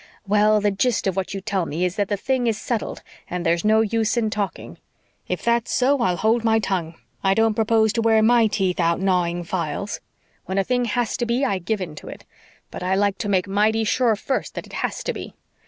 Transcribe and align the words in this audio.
"Well, 0.27 0.59
the 0.61 0.71
gist 0.71 1.05
of 1.05 1.15
what 1.15 1.35
you 1.35 1.41
tell 1.41 1.67
me 1.67 1.85
is 1.85 1.95
that 1.97 2.07
the 2.07 2.17
thing 2.17 2.47
is 2.47 2.59
settled 2.59 3.03
and 3.29 3.45
there's 3.45 3.63
no 3.63 3.81
use 3.81 4.17
in 4.17 4.31
talking. 4.31 4.79
If 5.27 5.43
that's 5.43 5.71
so 5.71 5.99
I'll 6.01 6.15
hold 6.17 6.43
my 6.43 6.57
tongue. 6.57 6.95
I 7.23 7.35
don't 7.35 7.53
propose 7.53 7.93
to 7.93 8.01
wear 8.01 8.23
MY 8.23 8.47
teeth 8.47 8.79
out 8.79 8.99
gnawing 8.99 9.43
files. 9.43 9.99
When 10.45 10.57
a 10.57 10.63
thing 10.63 10.85
has 10.85 11.17
to 11.17 11.27
be 11.27 11.45
I 11.45 11.59
give 11.59 11.81
in 11.81 11.93
to 11.97 12.07
it. 12.07 12.25
But 12.71 12.81
I 12.81 12.95
like 12.95 13.19
to 13.19 13.29
make 13.29 13.47
mighty 13.47 13.83
sure 13.83 14.15
first 14.15 14.55
that 14.55 14.65
it 14.65 14.73
HAS 14.73 15.03
to 15.03 15.13
be. 15.13 15.35